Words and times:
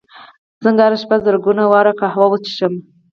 څنګه 0.63 0.81
هره 0.85 0.97
شپه 1.01 1.15
زرګونه 1.25 1.63
واره 1.71 1.93
قهوه 1.99 2.25
وڅښم 2.29 2.73